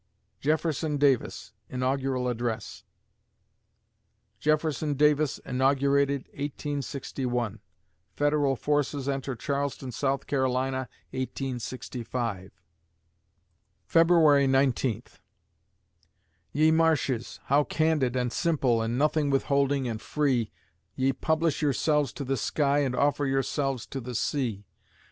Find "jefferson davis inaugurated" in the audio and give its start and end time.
4.39-6.23